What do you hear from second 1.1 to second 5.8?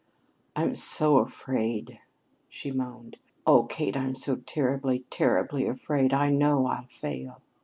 afraid," she moaned. "Oh, Kate, I'm so terribly, terribly